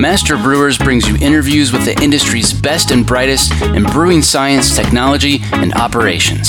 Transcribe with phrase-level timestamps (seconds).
[0.00, 5.40] Master Brewers brings you interviews with the industry's best and brightest in brewing science, technology,
[5.52, 6.48] and operations.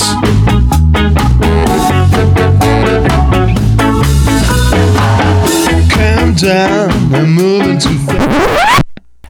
[6.40, 6.90] Down,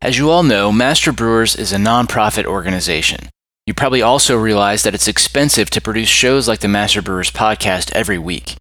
[0.00, 3.30] As you all know, Master Brewers is a nonprofit organization.
[3.66, 7.90] You probably also realize that it's expensive to produce shows like the Master Brewers podcast
[7.94, 8.56] every week.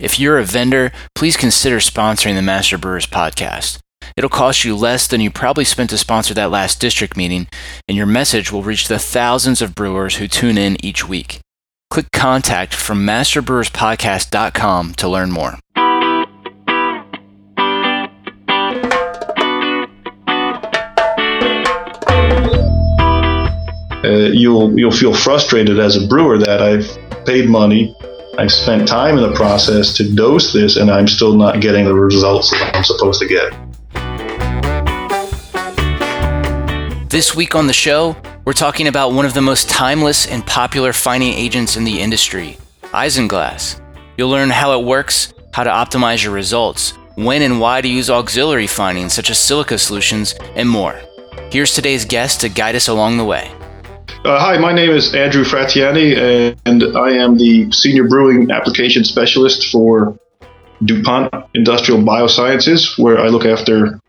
[0.00, 3.78] If you're a vendor, please consider sponsoring the Master Brewers podcast.
[4.16, 7.48] It'll cost you less than you probably spent to sponsor that last district meeting,
[7.88, 11.40] and your message will reach the thousands of brewers who tune in each week.
[11.90, 15.58] Click contact from masterbrewerspodcast.com to learn more.
[24.04, 26.86] Uh, you'll you'll feel frustrated as a brewer that I've
[27.24, 27.94] paid money,
[28.38, 31.94] I've spent time in the process to dose this, and I'm still not getting the
[31.94, 33.63] results that I'm supposed to get.
[37.14, 40.92] This week on the show, we're talking about one of the most timeless and popular
[40.92, 43.80] fining agents in the industry, isinglass.
[44.16, 48.10] You'll learn how it works, how to optimize your results, when and why to use
[48.10, 51.00] auxiliary finings such as silica solutions, and more.
[51.52, 53.48] Here's today's guest to guide us along the way.
[54.24, 59.70] Uh, hi, my name is Andrew Fratianni, and I am the Senior Brewing Application Specialist
[59.70, 60.18] for
[60.84, 64.00] DuPont Industrial Biosciences, where I look after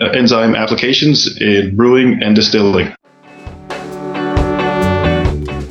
[0.00, 2.94] enzyme applications in brewing and distilling.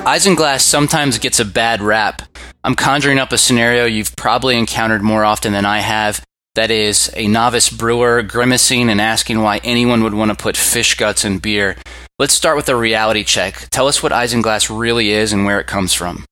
[0.06, 2.24] Isinglass sometimes gets a bad rap.
[2.64, 6.24] I'm conjuring up a scenario you've probably encountered more often than I have.
[6.56, 10.96] That is, a novice brewer grimacing and asking why anyone would want to put fish
[10.96, 11.78] guts in beer.
[12.20, 13.68] Let's start with a reality check.
[13.72, 16.26] Tell us what isinglass really is and where it comes from.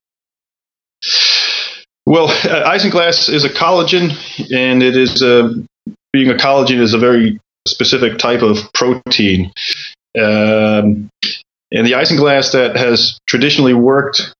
[2.05, 4.11] Well, uh, isinglass is a collagen,
[4.53, 5.53] and it is uh,
[6.11, 9.51] being a collagen is a very specific type of protein.
[10.17, 11.09] Um,
[11.71, 14.33] and the isinglass that has traditionally worked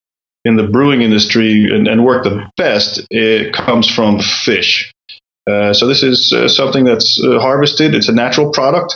[0.46, 4.92] in the brewing industry and, and worked the best, it comes from fish.
[5.50, 7.94] Uh, so this is uh, something that's uh, harvested.
[7.94, 8.96] It's a natural product,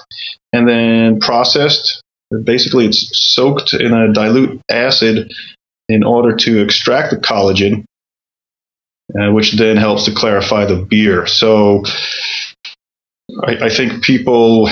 [0.51, 2.01] and then processed.
[2.44, 5.31] Basically, it's soaked in a dilute acid
[5.90, 7.85] in order to extract the collagen,
[9.19, 11.28] uh, which then helps to clarify the beer.
[11.28, 11.84] So
[13.41, 14.69] I, I think people,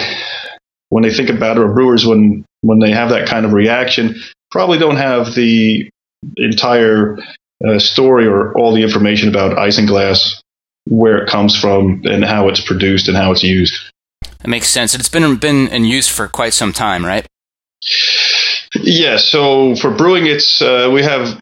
[0.89, 4.16] when they think about it, or brewers, when when they have that kind of reaction,
[4.51, 5.89] probably don't have the
[6.38, 7.17] entire
[7.67, 10.41] uh, story or all the information about isinglass,
[10.85, 13.73] where it comes from, and how it's produced and how it's used.
[14.21, 14.94] That makes sense.
[14.94, 17.25] It's been been in use for quite some time, right?
[18.75, 19.17] Yeah.
[19.17, 21.39] So for brewing, it's uh, we have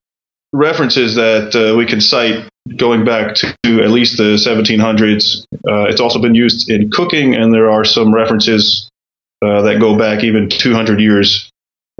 [0.53, 2.47] references that uh, we can cite
[2.77, 5.43] going back to at least the 1700s.
[5.67, 8.89] Uh, it's also been used in cooking, and there are some references
[9.41, 11.49] uh, that go back even 200 years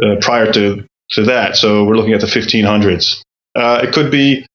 [0.03, 1.55] uh, prior to, to that.
[1.55, 3.21] So we're looking at the 1500s.
[3.55, 4.45] Uh, it could be,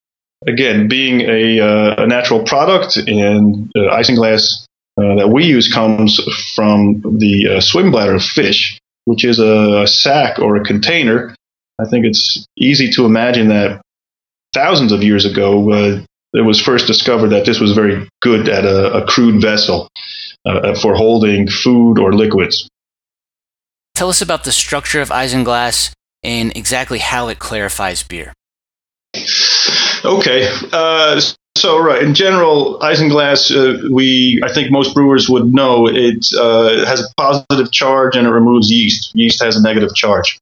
[0.47, 4.65] again, being a, uh, a natural product, and isinglass
[4.97, 6.19] that we use comes
[6.55, 11.35] from the swim bladder of fish, which is a sac or a container.
[11.79, 13.81] I think it's easy to imagine that
[14.55, 16.01] thousands of years ago, uh,
[16.33, 19.89] it was first discovered that this was very good at a, a crude vessel
[20.45, 22.67] uh, for holding food or liquids.
[23.93, 25.91] Tell us about the structure of isinglass
[26.23, 28.33] and exactly how it clarifies beer.
[30.03, 31.21] Okay, uh,
[31.57, 36.85] so right in general, isinglass, uh, we I think most brewers would know it uh,
[36.85, 39.11] has a positive charge and it removes yeast.
[39.15, 40.37] Yeast has a negative charge.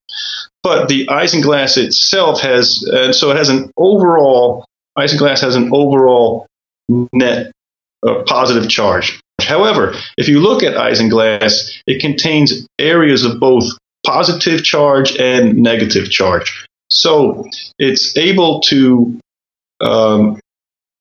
[0.64, 4.66] But the isinglass itself has, and so it has an overall,
[4.98, 6.48] isinglass has an overall
[7.12, 7.52] net
[8.08, 9.20] uh, positive charge.
[9.42, 13.66] However, if you look at isinglass, it contains areas of both
[14.06, 16.66] positive charge and negative charge.
[16.90, 17.50] So
[17.80, 19.20] it's able to
[19.82, 20.40] um,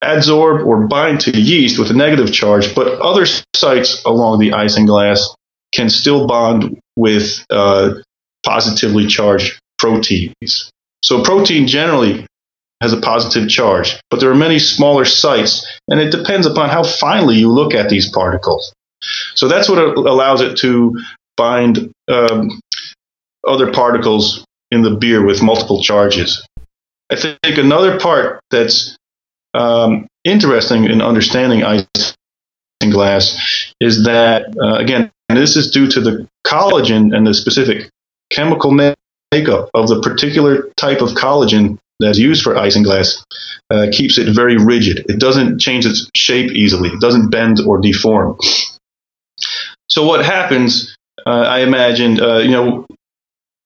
[0.03, 3.25] adsorb or bind to yeast with a negative charge, but other
[3.55, 5.33] sites along the isinglass
[5.73, 7.93] can still bond with uh,
[8.45, 10.71] positively charged proteins.
[11.03, 12.25] So protein generally
[12.81, 16.83] has a positive charge, but there are many smaller sites, and it depends upon how
[16.83, 18.73] finely you look at these particles.
[19.35, 20.97] So that's what allows it to
[21.35, 22.59] bind um,
[23.47, 26.45] other particles in the beer with multiple charges.
[27.11, 28.97] I think another part that's
[29.53, 31.61] um, interesting in understanding
[32.81, 33.35] isinglass
[33.79, 37.89] is that, uh, again, this is due to the collagen and the specific
[38.33, 43.23] chemical makeup of the particular type of collagen that's used for isinglass
[43.69, 45.05] uh, keeps it very rigid.
[45.09, 46.89] It doesn't change its shape easily.
[46.89, 48.37] It doesn't bend or deform.
[49.89, 50.95] So what happens?
[51.25, 52.85] Uh, I imagine, uh, you know,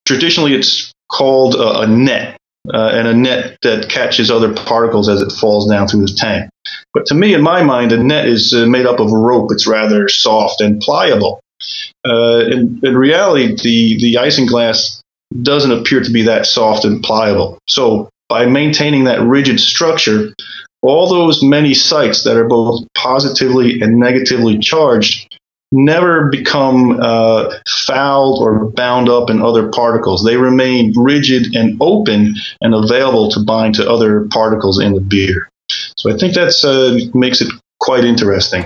[0.06, 2.38] traditionally it's called a, a net,
[2.74, 6.50] uh, and a net that catches other particles as it falls down through the tank.
[6.94, 9.52] But to me, in my mind, a net is uh, made up of rope.
[9.52, 11.40] It's rather soft and pliable.
[12.06, 15.02] Uh, in, in reality, the the isinglass
[15.42, 17.60] doesn't appear to be that soft and pliable.
[17.68, 20.34] So by maintaining that rigid structure,
[20.82, 25.36] all those many sites that are both positively and negatively charged
[25.72, 27.54] never become uh,
[27.86, 30.24] fouled or bound up in other particles.
[30.24, 35.50] They remain rigid and open and available to bind to other particles in the beer.
[35.98, 38.64] So I think that uh, makes it quite interesting.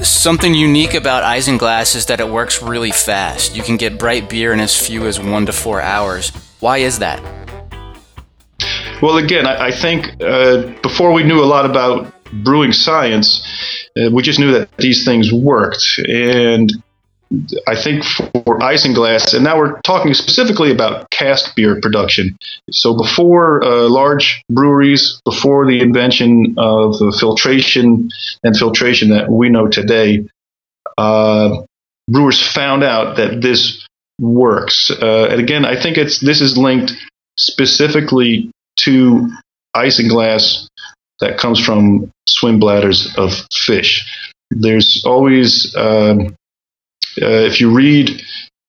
[0.00, 3.56] Something unique about Isinglass is that it works really fast.
[3.56, 6.30] You can get bright beer in as few as one to four hours.
[6.60, 7.20] Why is that?
[9.02, 12.12] Well, again, I, I think uh, before we knew a lot about
[12.44, 13.44] brewing science,
[13.96, 15.84] uh, we just knew that these things worked.
[16.06, 16.72] And
[17.66, 22.36] I think for isinglass, and now we're talking specifically about cask beer production.
[22.70, 28.08] So before uh, large breweries, before the invention of filtration
[28.42, 30.26] and filtration that we know today,
[30.96, 31.62] uh,
[32.10, 33.86] brewers found out that this
[34.18, 34.90] works.
[34.90, 36.92] Uh, and again, I think it's this is linked
[37.36, 38.50] specifically
[38.84, 39.28] to
[39.76, 40.66] isinglass
[41.20, 44.06] that comes from swim bladders of fish.
[44.50, 46.34] There's always, um,
[47.22, 48.10] uh, if you read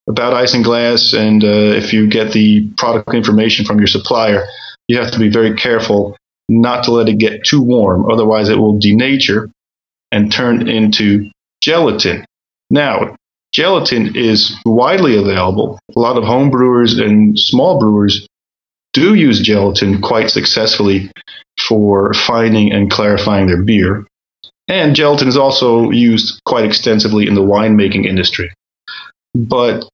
[0.08, 4.46] about isinglass and glass, uh, if you get the product information from your supplier,
[4.88, 6.18] you have to be very careful
[6.50, 8.10] not to let it get too warm.
[8.10, 9.52] Otherwise, it will denature
[10.12, 11.30] and turn into
[11.62, 12.26] gelatin.
[12.72, 13.16] Now,
[13.54, 15.80] gelatin is widely available.
[15.96, 18.28] A lot of home brewers and small brewers
[18.94, 21.12] do use gelatin quite successfully
[21.68, 24.08] for fining and clarifying their beer.
[24.70, 28.54] And gelatin is also used quite extensively in the winemaking industry.
[29.34, 29.90] But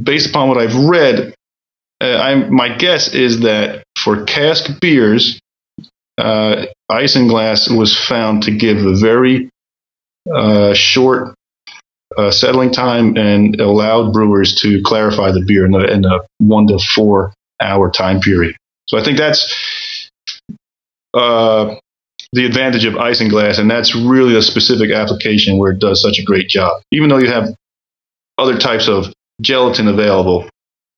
[0.00, 1.34] based upon what I've read,
[2.00, 5.40] uh, my guess is that for cask beers,
[6.16, 9.50] uh, isinglass was found to give a very
[10.32, 11.34] uh, short
[12.16, 16.66] uh, settling time and allowed brewers to clarify the beer in a, in a one
[16.66, 18.56] to four hour time period.
[18.88, 20.10] So I think that's
[21.14, 21.76] uh,
[22.32, 26.22] the advantage of isinglass, and that's really a specific application where it does such a
[26.22, 26.82] great job.
[26.92, 27.48] Even though you have
[28.38, 29.06] other types of
[29.40, 30.48] gelatin available,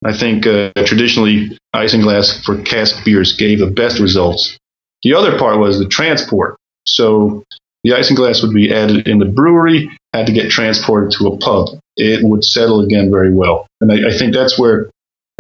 [0.05, 4.58] I think uh, traditionally isinglass for cask beers gave the best results.
[5.02, 6.56] The other part was the transport.
[6.87, 7.44] So
[7.84, 11.79] the isinglass would be added in the brewery, had to get transported to a pub.
[11.96, 13.67] It would settle again very well.
[13.81, 14.90] And I, I think that's where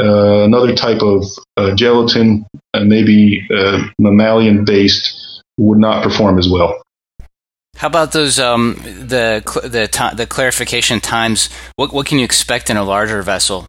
[0.00, 1.24] uh, another type of
[1.56, 3.46] uh, gelatin, uh, maybe
[3.98, 5.31] mammalian based,
[5.62, 6.82] would not perform as well.
[7.76, 11.48] How about those um, the the the clarification times?
[11.76, 13.66] What what can you expect in a larger vessel?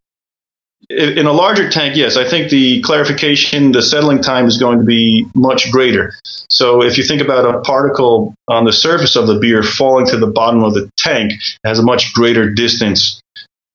[0.90, 4.86] In a larger tank, yes, I think the clarification, the settling time is going to
[4.86, 6.13] be much greater.
[6.50, 10.17] So if you think about a particle on the surface of the beer falling to
[10.17, 13.22] the bottom of the tank, it has a much greater distance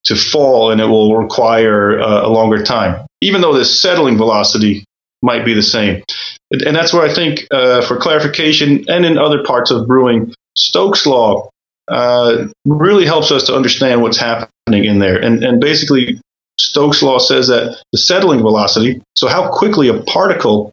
[0.04, 4.84] to fall and it will require uh, a longer time, even though the settling velocity
[5.22, 6.02] might be the same.
[6.50, 11.06] And that's where I think, uh, for clarification and in other parts of brewing, Stokes'
[11.06, 11.50] law
[11.88, 15.18] uh, really helps us to understand what's happening in there.
[15.18, 16.20] And, and basically,
[16.58, 20.72] Stokes' law says that the settling velocity, so how quickly a particle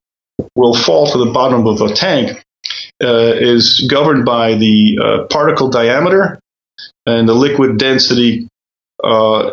[0.55, 2.41] will fall to the bottom of a tank,
[3.03, 6.39] uh, is governed by the uh, particle diameter
[7.05, 8.47] and the liquid density
[9.03, 9.51] uh,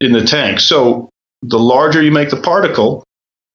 [0.00, 0.60] in the tank.
[0.60, 1.10] So
[1.42, 3.04] the larger you make the particle,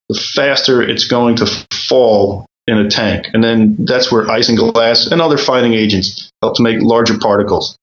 [0.09, 1.45] the faster it's going to
[1.89, 3.27] fall in a tank.
[3.33, 7.17] And then that's where isinglass and glass and other fining agents help to make larger
[7.17, 7.77] particles.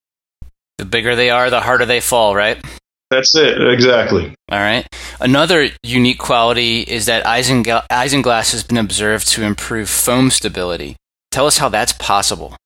[0.78, 2.62] The bigger they are, the harder they fall, right?
[3.10, 4.34] That's it, exactly.
[4.50, 4.86] All right.
[5.20, 10.96] Another unique quality is that isinglass has been observed to improve foam stability.
[11.30, 12.56] Tell us how that's possible.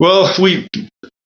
[0.00, 0.68] Well, we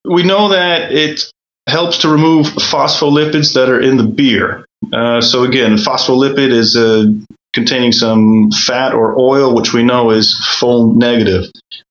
[0.05, 1.23] we know that it
[1.69, 4.67] helps to remove phospholipids that are in the beer.
[4.93, 7.05] Uh, so again, phospholipid is uh,
[7.53, 11.45] containing some fat or oil, which we know is foam negative.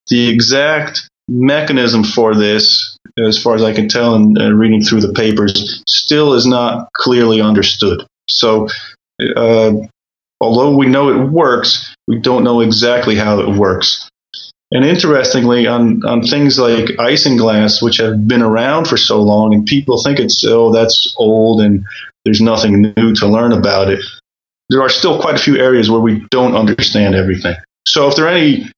[0.07, 5.01] The exact mechanism for this, as far as I can tell in uh, reading through
[5.01, 8.05] the papers, still is not clearly understood.
[8.27, 8.67] So
[9.35, 9.73] uh,
[10.41, 14.09] although we know it works, we don't know exactly how it works.
[14.71, 19.65] And interestingly, on, on things like isinglass, which have been around for so long, and
[19.65, 21.83] people think it's, oh, that's old and
[22.23, 23.99] there's nothing new to learn about it,
[24.69, 27.55] there are still quite a few areas where we don't understand everything.
[27.87, 28.69] So if there are any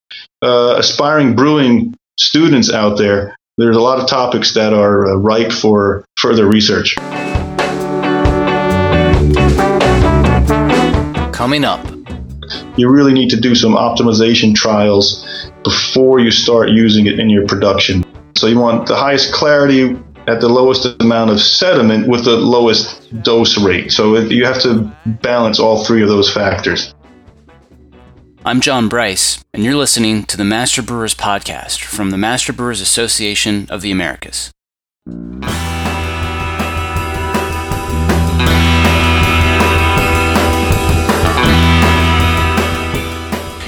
[0.42, 5.52] uh, aspiring brewing students out there, there's a lot of topics that are uh, ripe
[5.52, 6.96] for further research.
[11.34, 11.86] Coming up,
[12.78, 15.26] you really need to do some optimization trials
[15.64, 18.04] before you start using it in your production.
[18.36, 23.02] So you want the highest clarity at the lowest amount of sediment with the lowest
[23.24, 23.92] dose rate.
[23.92, 26.94] So you have to balance all three of those factors.
[28.44, 32.82] I'm John Bryce, and you're listening to the Master Brewers Podcast from the Master Brewers
[32.82, 34.52] Association of the Americas.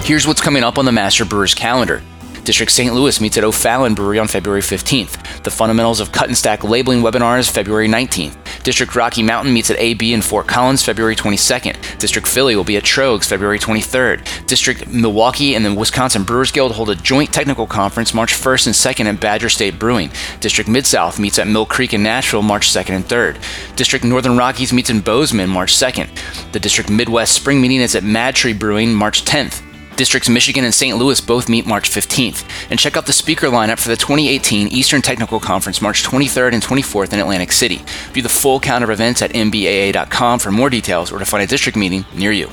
[0.04, 2.04] Here's what's coming up on the Master Brewers calendar.
[2.44, 2.94] District St.
[2.94, 5.44] Louis meets at O'Fallon Brewery on February 15th.
[5.44, 8.36] The Fundamentals of Cut and Stack Labeling webinars February 19th.
[8.64, 12.00] District Rocky Mountain meets at AB in Fort Collins February 22nd.
[12.00, 14.46] District Philly will be at Tröegs February 23rd.
[14.46, 18.76] District Milwaukee and the Wisconsin Brewers Guild hold a joint technical conference March 1st and
[18.76, 20.12] 2nd at Badger State Brewing.
[20.42, 23.76] District Mid South meets at Mill Creek in Nashville March 2nd and 3rd.
[23.78, 26.52] District Northern Rockies meets in Bozeman March 2nd.
[26.52, 29.73] The District Midwest Spring Meeting is at MadTree Brewing March 10th.
[29.96, 30.98] Districts Michigan and St.
[30.98, 32.44] Louis both meet March 15th.
[32.70, 36.64] And check out the speaker lineup for the 2018 Eastern Technical Conference March 23rd and
[36.64, 37.82] 24th in Atlantic City.
[38.12, 41.48] View the full calendar of events at mbaa.com for more details or to find a
[41.48, 42.50] district meeting near you.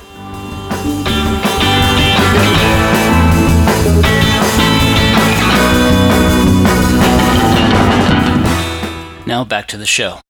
[9.27, 10.21] Now back to the show.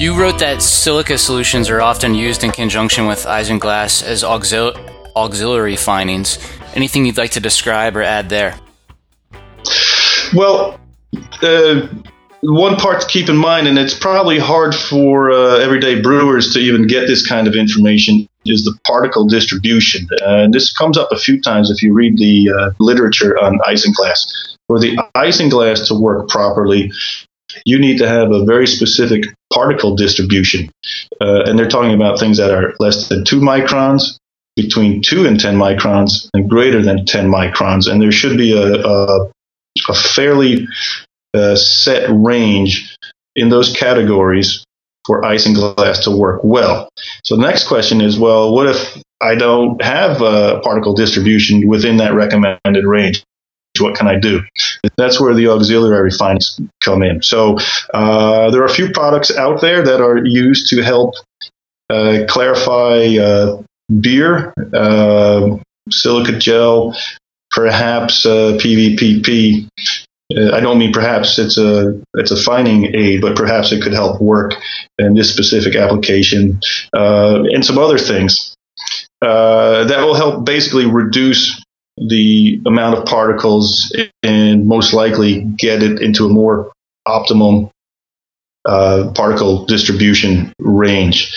[0.00, 4.74] You wrote that silica solutions are often used in conjunction with isinglass as auxil-
[5.14, 6.38] auxiliary finings.
[6.74, 8.58] Anything you'd like to describe or add there?
[10.34, 10.80] Well,
[11.42, 11.86] uh,
[12.40, 16.60] one part to keep in mind, and it's probably hard for uh, everyday brewers to
[16.60, 20.08] even get this kind of information, is the particle distribution.
[20.22, 23.58] Uh, and this comes up a few times if you read the uh, literature on
[23.68, 24.56] isinglass.
[24.66, 26.90] For the isinglass to work properly,
[27.66, 30.70] you need to have a very specific particle distribution.
[31.20, 34.16] Uh, and they're talking about things that are less than two microns,
[34.56, 37.90] between two and 10 microns, and greater than 10 microns.
[37.90, 39.30] And there should be a, a,
[39.88, 40.66] a fairly
[41.34, 42.96] uh, set range
[43.36, 44.64] in those categories
[45.06, 46.88] for isinglass to work well.
[47.24, 51.96] So the next question is well, what if I don't have a particle distribution within
[51.98, 53.22] that recommended range?
[53.80, 54.40] What can I do?
[54.96, 57.22] That's where the auxiliary finings come in.
[57.22, 57.56] So
[57.94, 61.14] uh, there are a few products out there that are used to help
[61.90, 63.62] uh, clarify uh,
[64.00, 65.56] beer, uh,
[65.90, 66.96] silica gel,
[67.50, 69.66] perhaps PVPP.
[70.36, 73.92] Uh, I don't mean perhaps it's a it's a fining aid, but perhaps it could
[73.92, 74.54] help work
[74.98, 76.60] in this specific application
[76.96, 78.54] uh, and some other things.
[79.20, 81.60] that will help basically reduce
[82.08, 86.72] the amount of particles and most likely get it into a more
[87.06, 87.70] optimum
[88.64, 91.34] uh, particle distribution range.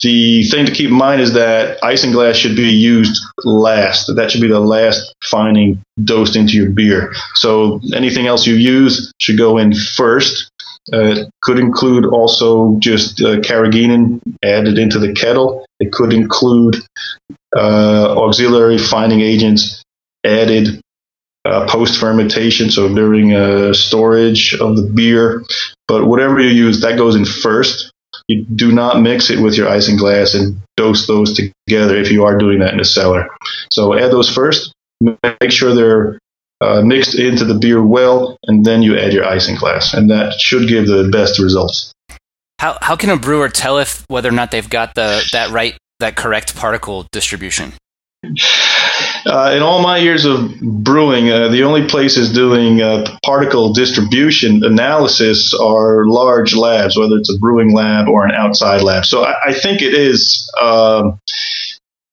[0.00, 4.14] The thing to keep in mind is that isinglass should be used last.
[4.14, 7.12] That should be the last fining dosed into your beer.
[7.34, 10.50] So anything else you use should go in first.
[10.92, 15.66] Uh, it could include also just uh, carrageenan added into the kettle.
[15.80, 16.76] It could include
[17.56, 19.77] uh, auxiliary fining agents
[20.24, 20.80] added
[21.44, 25.44] uh, post fermentation, so during uh, storage of the beer.
[25.86, 27.92] But whatever you use, that goes in first.
[28.26, 32.36] You do not mix it with your isinglass and dose those together if you are
[32.36, 33.28] doing that in a cellar.
[33.70, 34.72] So add those first.
[35.00, 36.18] Make sure they're
[36.60, 40.68] uh, mixed into the beer well, and then you add your isinglass, and that should
[40.68, 41.92] give the best results.
[42.58, 45.78] How how can a brewer tell if whether or not they've got the that right
[46.00, 47.72] that correct particle distribution?
[49.28, 54.64] Uh, in all my years of brewing, uh, the only places doing uh, particle distribution
[54.64, 59.04] analysis are large labs, whether it's a brewing lab or an outside lab.
[59.04, 61.20] So I, I think it is um,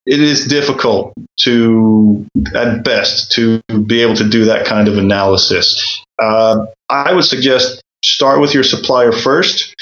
[0.06, 6.04] it is difficult to, at best, to be able to do that kind of analysis.
[6.22, 9.74] Uh, I would suggest start with your supplier first.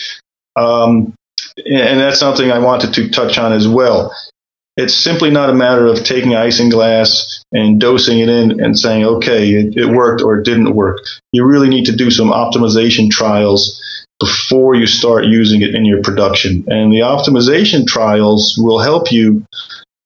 [0.56, 1.14] Um,
[1.58, 4.14] and that's something I wanted to touch on as well
[4.76, 9.52] it's simply not a matter of taking isinglass and dosing it in and saying, okay,
[9.52, 10.98] it, it worked or it didn't work.
[11.32, 13.80] You really need to do some optimization trials
[14.20, 16.64] before you start using it in your production.
[16.68, 19.46] And the optimization trials will help you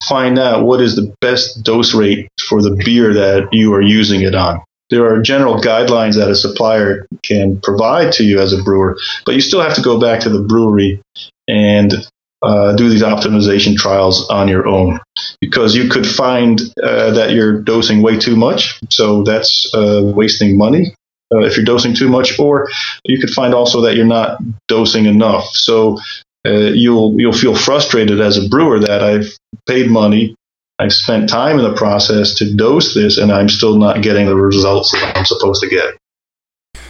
[0.08, 4.22] find out what is the best dose rate for the beer that you are using
[4.22, 4.62] it on.
[4.90, 9.36] There are general guidelines that a supplier can provide to you as a brewer, but
[9.36, 11.02] you still have to go back to the brewery
[11.48, 11.94] and
[12.42, 15.00] uh, do these optimization trials on your own
[15.42, 18.80] because you could find uh, that you're dosing way too much.
[18.90, 20.94] So that's uh, wasting money
[21.34, 22.70] uh, if you're dosing too much, or
[23.06, 25.46] you could find also that you're not dosing enough.
[25.48, 25.98] So
[26.46, 29.36] uh, you'll you'll feel frustrated as a brewer that I've
[29.68, 30.36] paid money,
[30.80, 34.36] I've spent time in the process to dose this, and I'm still not getting the
[34.36, 35.96] results that I'm supposed to get.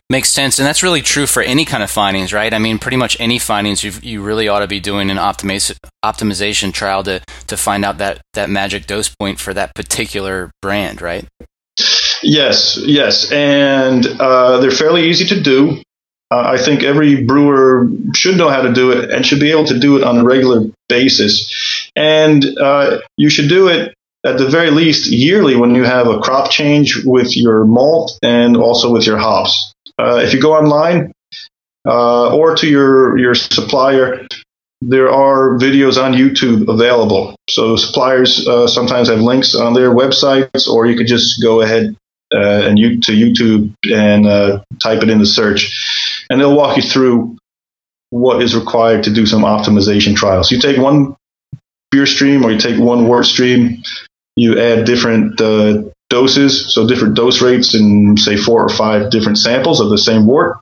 [0.10, 2.54] Makes sense, and that's really true for any kind of finings, right?
[2.54, 5.76] I mean, pretty much any finings you you really ought to be doing an optimization
[6.04, 11.02] optimization trial to to find out that that magic dose point for that particular brand,
[11.02, 11.28] right?
[12.24, 15.82] Yes, yes, and uh, they're fairly easy to do.
[16.32, 19.66] Uh, I think every brewer should know how to do it and should be able
[19.66, 21.90] to do it on a regular basis.
[21.98, 23.94] And uh, you should do it
[24.26, 28.58] at the very least yearly when you have a crop change with your malt and
[28.58, 29.74] also with your hops.
[30.00, 31.12] Uh, if you go online
[31.88, 34.28] uh, or to your, your supplier,
[34.82, 37.36] there are videos on YouTube available.
[37.50, 41.96] So suppliers uh, sometimes have links on their websites, or you could just go ahead
[42.34, 46.78] uh, and you to YouTube and uh, type it in the search, and they'll walk
[46.78, 47.38] you through
[48.10, 50.52] what is required to do some optimization trials.
[50.52, 51.16] You take one
[51.92, 53.82] beer stream or you take one wort stream,
[54.36, 59.38] you add different uh, doses, so different dose rates in say four or five different
[59.38, 60.58] samples of the same wort,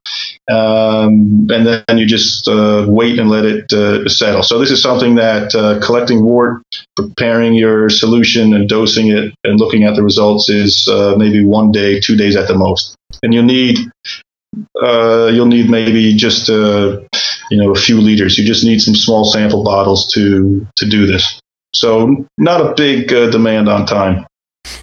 [0.50, 4.44] um, and then you just uh, wait and let it uh, settle.
[4.44, 6.64] So this is something that uh, collecting wort,
[6.96, 11.72] preparing your solution and dosing it, and looking at the results is uh, maybe one
[11.72, 13.78] day, two days at the most, and you'll need.
[14.82, 16.98] Uh, you'll need maybe just uh,
[17.52, 18.38] you know a few liters.
[18.38, 21.42] You just need some small sample bottles to to do this.
[21.74, 24.26] So not a big demand on time.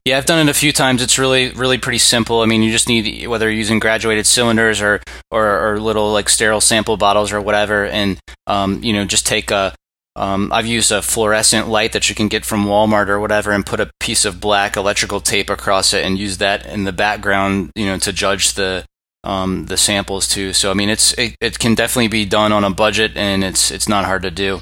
[0.05, 1.03] Yeah, I've done it a few times.
[1.03, 2.41] It's really, really pretty simple.
[2.41, 6.29] I mean, you just need whether you're using graduated cylinders or or, or little like
[6.29, 9.75] sterile sample bottles or whatever, and um, you know, just take a.
[10.15, 13.65] Um, I've used a fluorescent light that you can get from Walmart or whatever, and
[13.65, 17.71] put a piece of black electrical tape across it, and use that in the background,
[17.75, 18.85] you know, to judge the
[19.25, 20.53] um, the samples too.
[20.53, 23.71] So I mean, it's it, it can definitely be done on a budget, and it's
[23.71, 24.61] it's not hard to do.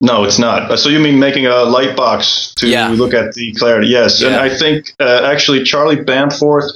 [0.00, 0.70] No, it's not.
[0.70, 2.88] Uh, so you mean making a light box to yeah.
[2.88, 3.88] look at the clarity?
[3.88, 4.28] Yes, yeah.
[4.28, 6.70] and I think uh, actually Charlie Bamforth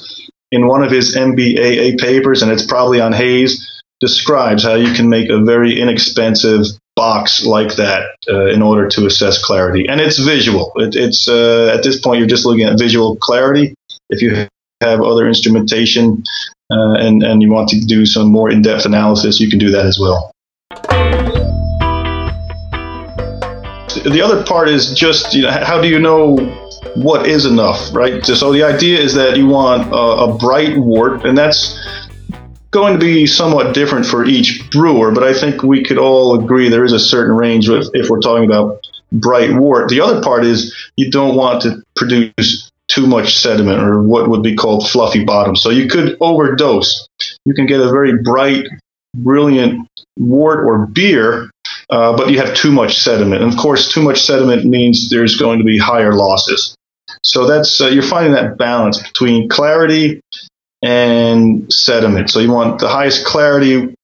[0.50, 5.08] in one of his MBAA papers, and it's probably on Haze, describes how you can
[5.08, 10.18] make a very inexpensive box like that uh, in order to assess clarity, and it's
[10.18, 10.72] visual.
[10.76, 13.74] It, it's uh, at this point you're just looking at visual clarity.
[14.11, 14.48] If you
[14.80, 16.24] have other instrumentation
[16.72, 19.87] uh, and and you want to do some more in-depth analysis, you can do that
[19.87, 20.32] as well
[23.94, 26.37] the other part is just you know how do you know
[26.94, 28.24] what is enough, right?
[28.24, 31.78] So the idea is that you want a, a bright wort, and that's
[32.72, 36.68] going to be somewhat different for each brewer, but I think we could all agree
[36.68, 39.90] there is a certain range if, if we're talking about bright wort.
[39.90, 44.42] The other part is you don't want to produce too much sediment or what would
[44.42, 45.55] be called fluffy bottom.
[45.55, 47.07] So you could overdose.
[47.44, 48.66] You can get a very bright,
[49.14, 49.87] brilliant
[50.18, 51.50] wort or beer
[51.92, 53.42] uh, but you have too much sediment.
[53.42, 56.74] And of course, too much sediment means there's going to be higher losses.
[57.22, 60.22] So that's uh, you're finding that balance between clarity
[60.81, 62.31] and sediment.
[62.31, 63.94] So you want the highest clarity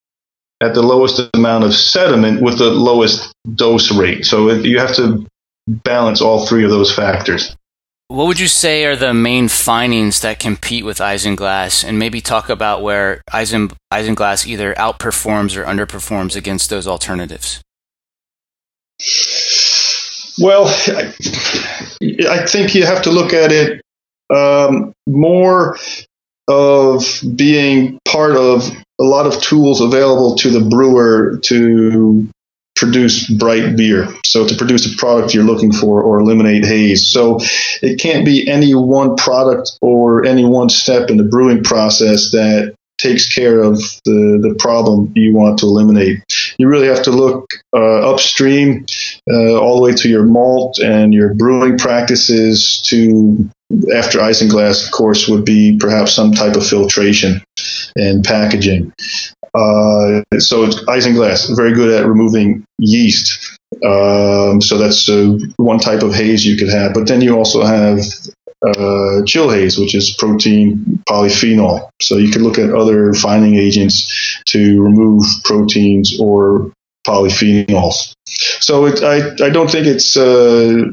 [0.61, 4.27] at the lowest amount of sediment with the lowest dose rate.
[4.27, 5.27] So you have to
[5.67, 7.57] balance all three of those factors.
[8.09, 12.49] What would you say are the main finings that compete with Isinglass, and maybe talk
[12.49, 17.63] about where Isinglass either outperforms or underperforms against those alternatives?
[20.41, 23.83] Well, I, think you have to look at it
[24.35, 25.77] um, more
[26.47, 32.29] of being part of a lot of tools available to the brewer to
[32.77, 34.09] produce bright beer.
[34.25, 37.11] So to produce a product you're looking for or eliminate haze.
[37.11, 37.39] So
[37.83, 42.75] it can't be any one product or any one step in the brewing process that
[42.99, 46.21] takes care of the, the problem you want to eliminate.
[46.59, 48.85] You really have to look uh, upstream
[49.31, 53.49] uh, all the way to your malt and your brewing practices to
[53.95, 57.43] after isinglass, of course, would be perhaps some type of filtration
[57.97, 58.93] and packaging.
[59.55, 63.59] Uh, so isinglass very good at removing yeast.
[63.85, 66.95] Um, so that's uh, one type of haze you could have.
[66.95, 68.01] But then you also have
[68.67, 71.91] uh, chill haze, which is protein polyphenol.
[72.01, 76.73] So you could look at other fining agents to remove proteins or
[77.07, 78.13] polyphenols.
[78.27, 80.85] So it, I, I don't think it's uh,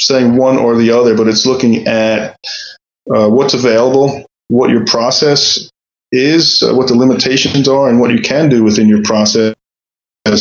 [0.00, 2.36] saying one or the other, but it's looking at
[3.14, 5.70] uh, what's available, what your process
[6.12, 9.54] is, uh, what the limitations are, and what you can do within your process,
[10.26, 10.32] uh,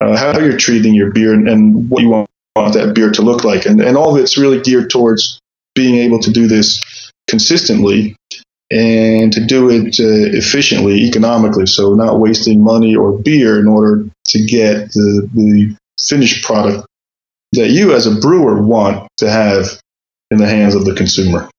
[0.00, 3.44] how you're treating your beer, and, and what you want, want that beer to look
[3.44, 3.64] like.
[3.64, 5.40] And, and all of it's really geared towards
[5.74, 6.80] being able to do this
[7.28, 8.16] consistently
[8.70, 14.08] and to do it uh, efficiently, economically, so not wasting money or beer in order
[14.24, 16.86] to get the, the finished product
[17.52, 19.66] that you as a brewer want to have
[20.30, 21.50] in the hands of the consumer.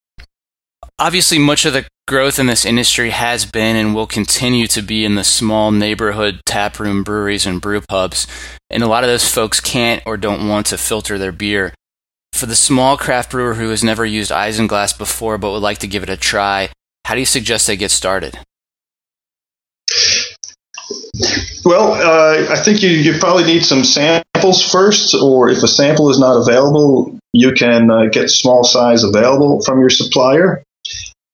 [0.97, 5.05] Obviously, much of the growth in this industry has been and will continue to be
[5.05, 8.27] in the small neighborhood taproom breweries and brew pubs,
[8.69, 11.73] and a lot of those folks can't or don't want to filter their beer.
[12.33, 15.87] For the small craft brewer who has never used isinglass before but would like to
[15.87, 16.69] give it a try,
[17.05, 18.37] how do you suggest they get started?
[21.63, 26.09] Well, uh, I think you, you probably need some samples first, or if a sample
[26.09, 30.63] is not available, you can uh, get small size available from your supplier.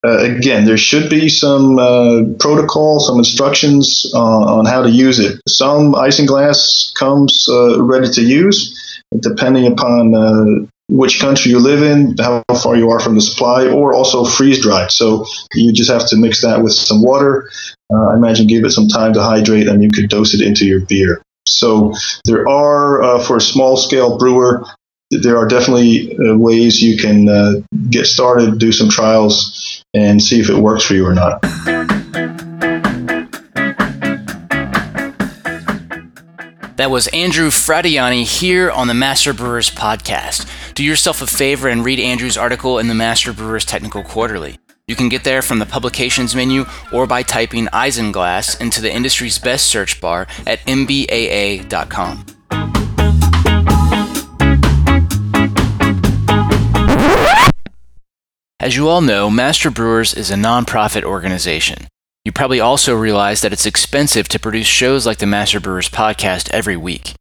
[0.06, 5.20] Uh, again, there should be some uh, protocol, some instructions uh, on how to use
[5.20, 5.42] it.
[5.48, 12.44] Some isinglass comes uh, ready to use, depending upon which country you live in, how
[12.62, 14.92] far you are from the supply, or also freeze dried.
[14.92, 17.50] So you just have to mix that with some water.
[17.94, 20.66] Uh, I imagine give it some time to hydrate, and you could dose it into
[20.66, 21.22] your beer.
[21.48, 21.94] So
[22.26, 24.66] there are, uh, for a small scale brewer,
[25.12, 27.54] there are definitely uh, ways you can uh,
[27.90, 31.44] get started, do some trials, and see if it works for you or not.
[36.80, 40.48] That was Andrew Fratianni here on the Master Brewers podcast.
[40.76, 44.60] Do yourself a favor and read Andrew's article in the Master Brewers Technical Quarterly.
[44.88, 46.64] You can get there from the publications menu
[46.94, 52.26] or by typing Isinglass into the industry's best search bar at mbaa.com.
[58.62, 61.90] As you all know, Master Brewers is a nonprofit organization.
[62.26, 66.50] You probably also realize that it's expensive to produce shows like the Master Brewers podcast
[66.52, 67.14] every week.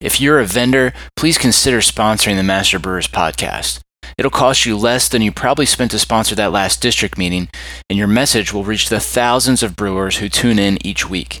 [0.00, 3.80] If you're a vendor, please consider sponsoring the Master Brewers podcast.
[4.16, 7.48] It'll cost you less than you probably spent to sponsor that last district meeting,
[7.90, 11.40] and your message will reach the thousands of brewers who tune in each week.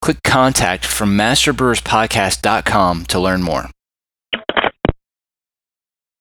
[0.00, 3.70] Click contact from masterbrewerspodcast.com to learn more.